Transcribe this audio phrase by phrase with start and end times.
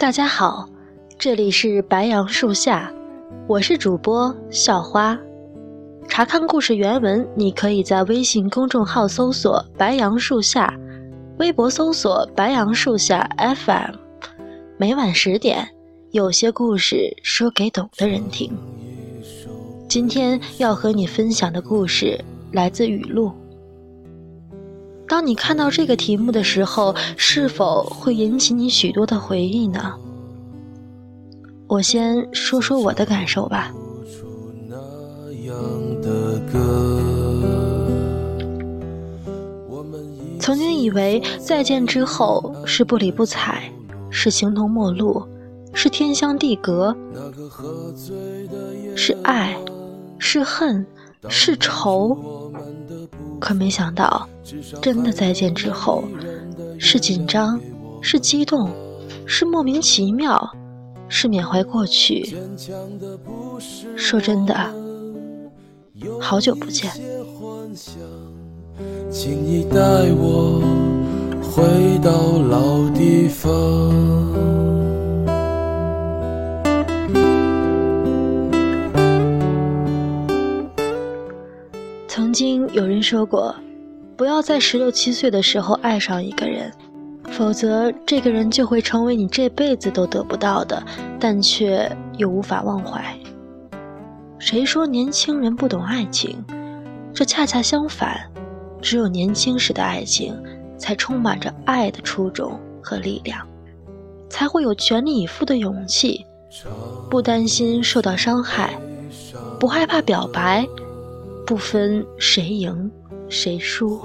[0.00, 0.66] 大家好，
[1.18, 2.90] 这里是白杨树下，
[3.46, 5.16] 我是主播校花。
[6.08, 10.74] 查看故事原文，你可以在微信公众号搜索“白杨树下”，
[11.38, 13.94] 微博搜索“白杨树下 FM”。
[14.78, 15.68] 每晚十点，
[16.12, 18.56] 有些故事说给懂的人听。
[19.86, 22.18] 今天要和你分享的故事
[22.52, 23.30] 来自语录。
[25.20, 29.92] 当你看到这个题目的时候，是否会引起你许多的回忆呢？
[31.66, 33.70] 我先说说我的感受吧。
[40.38, 43.70] 曾经以为再见之后是不理不睬，
[44.08, 45.22] 是形同陌路，
[45.74, 46.96] 是天相地隔，
[48.96, 49.54] 是爱，
[50.18, 50.86] 是恨，
[51.28, 52.16] 是仇。
[53.40, 54.28] 可没想到，
[54.80, 56.04] 真的再见之后，
[56.78, 57.58] 是紧张，
[58.00, 58.70] 是激动，
[59.26, 60.52] 是莫名其妙，
[61.08, 62.36] 是缅怀过去。
[63.96, 64.54] 说真的，
[66.20, 66.92] 好久不见。
[69.10, 69.78] 请你带
[70.12, 70.60] 我
[71.42, 74.29] 回到老地方。
[82.42, 83.54] 经有人说过，
[84.16, 86.72] 不要在十六七岁的时候爱上一个人，
[87.28, 90.82] 否则这个人就会成为你这辈子都得不到的，
[91.18, 93.14] 但却又无法忘怀。
[94.38, 96.42] 谁说年轻人不懂爱情？
[97.12, 98.18] 这恰恰相反，
[98.80, 100.34] 只有年轻时的爱情，
[100.78, 103.46] 才充满着爱的初衷和力量，
[104.30, 106.24] 才会有全力以赴的勇气，
[107.10, 108.80] 不担心受到伤害，
[109.58, 110.66] 不害怕表白。
[111.50, 112.88] 不分谁赢
[113.28, 114.00] 谁输。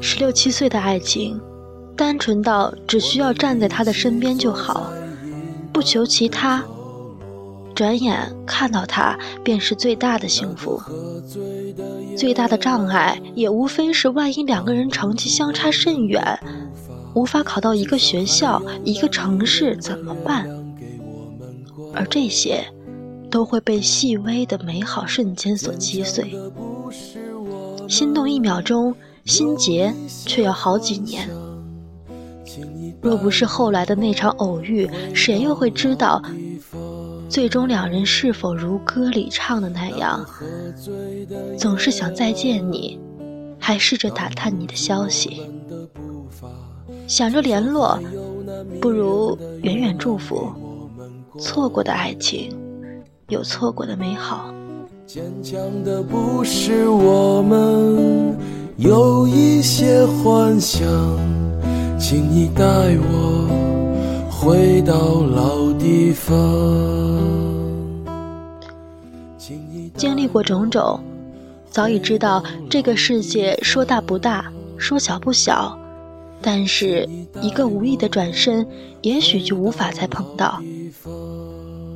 [0.00, 1.40] 十六七岁的爱情，
[1.96, 4.90] 单纯到只需要站在他的身边就好，
[5.72, 6.64] 不求其他。
[7.78, 10.82] 转眼看到他，便是最大的幸福。
[12.16, 16.40] 最大的障碍也无非是，万一两个人成绩相差甚远，
[17.14, 20.48] 无法考到一个学校、一个城市怎么办？
[21.94, 22.64] 而这些，
[23.30, 26.36] 都会被细微的美好瞬间所击碎。
[27.88, 28.92] 心动一秒钟，
[29.24, 29.94] 心结
[30.26, 31.30] 却要好几年。
[33.00, 36.20] 若不是后来的那场偶遇，谁又会知道？
[37.28, 40.24] 最终两人是否如歌里唱的那样，
[41.58, 42.98] 总是想再见你，
[43.58, 45.42] 还试着打探你的消息，
[47.06, 48.00] 想着联络，
[48.80, 50.50] 不如远远祝福。
[51.38, 52.50] 错过的爱情，
[53.28, 54.52] 有错过的美好。
[55.06, 58.36] 坚强的不是我们，
[58.76, 60.88] 有一些幻想，
[61.98, 63.47] 请你带我
[64.40, 66.32] 回到老地方。
[69.96, 71.00] 经历过种种，
[71.68, 72.40] 早已知道
[72.70, 75.76] 这个世界说大不大，说小不小，
[76.40, 77.08] 但是
[77.42, 78.64] 一个无意的转身，
[79.02, 80.62] 也许就无法再碰到。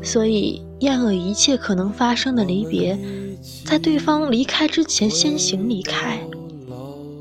[0.02, 2.98] 所以，厌恶一切可能发生的离别，
[3.64, 6.18] 在对方离开之前先行离开，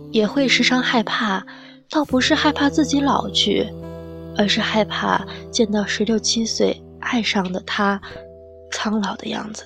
[0.09, 1.45] 也会时常害怕，
[1.91, 3.69] 倒不是害怕自己老去，
[4.38, 8.02] 而是害怕见到十六七岁爱上的他，
[8.72, 9.64] 苍老的样子。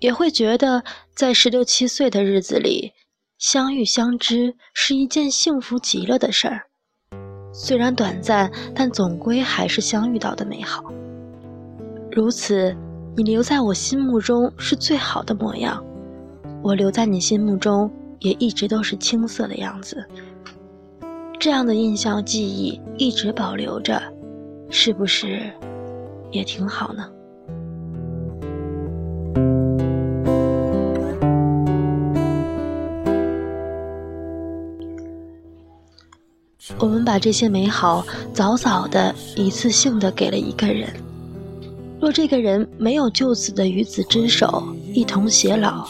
[0.00, 0.84] 也会觉得，
[1.14, 2.92] 在十六七岁的日子里，
[3.36, 6.62] 相遇相知是一件幸福极了的事儿。
[7.52, 10.84] 虽然短暂，但总归还是相遇到的美好。
[12.12, 12.76] 如此，
[13.16, 15.84] 你留在我心目中是最好的模样，
[16.62, 17.90] 我留在你心目中
[18.20, 20.06] 也一直都是青涩的样子。
[21.40, 24.02] 这样的印象记忆一直保留着，
[24.70, 25.40] 是不是
[26.32, 27.08] 也挺好呢？
[36.80, 40.88] 我们把这些美好早早的、一次性的给了一个人。
[42.00, 45.88] 若这个人没有就此的与子之手，一同偕老，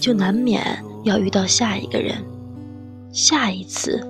[0.00, 0.62] 就难免
[1.04, 2.16] 要遇到下一个人。
[3.12, 4.00] 下一次，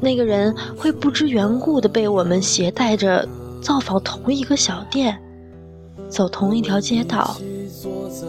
[0.00, 3.26] 那个人会不知缘故的被我们携带着
[3.60, 5.20] 造访同一个小店，
[6.08, 7.36] 走同一条街道，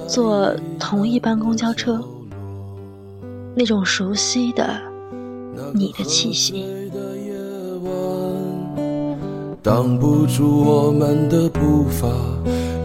[0.07, 1.99] 坐同一班公交车，
[3.55, 4.79] 那种熟悉的。
[5.75, 6.65] 你的气息
[9.61, 12.07] 挡不住我们的步伐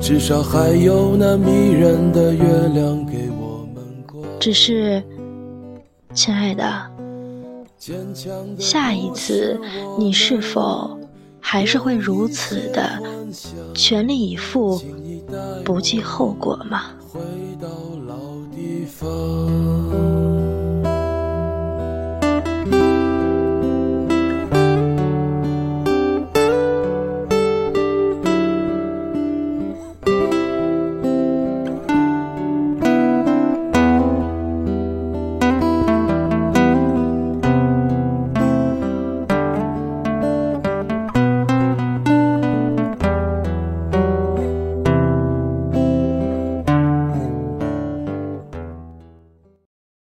[0.01, 2.45] 至少还有那迷人的月
[2.75, 4.23] 亮给我们过。
[4.39, 5.03] 只是，
[6.13, 6.65] 亲爱的，
[8.59, 9.61] 下一次
[9.99, 10.99] 你是否
[11.41, 13.01] 还是会如此的
[13.75, 14.83] 全力以赴，
[15.65, 16.91] 不计后果吗？
[17.13, 17.21] 回
[17.61, 17.69] 到
[18.07, 18.17] 老
[18.53, 20.08] 地方。